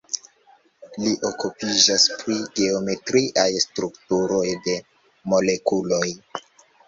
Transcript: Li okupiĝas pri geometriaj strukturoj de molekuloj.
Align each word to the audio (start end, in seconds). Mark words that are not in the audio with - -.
Li 1.01 1.11
okupiĝas 1.29 2.05
pri 2.21 2.37
geometriaj 2.59 3.45
strukturoj 3.65 4.43
de 4.69 4.75
molekuloj. 5.35 6.03